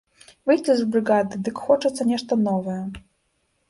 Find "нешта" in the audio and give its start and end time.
2.15-2.43